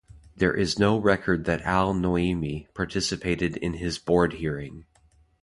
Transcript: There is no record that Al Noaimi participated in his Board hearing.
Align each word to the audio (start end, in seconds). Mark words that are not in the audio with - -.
There 0.35 0.55
is 0.55 0.79
no 0.79 0.97
record 0.97 1.45
that 1.45 1.61
Al 1.61 1.93
Noaimi 1.93 2.65
participated 2.73 3.55
in 3.57 3.75
his 3.75 3.99
Board 3.99 4.33
hearing. 4.33 4.85